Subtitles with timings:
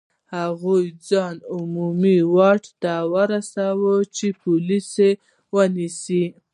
[0.35, 5.11] هغوی ځان عمومي واټ ته ورسول چې پولیس یې
[5.55, 6.25] ونیسي.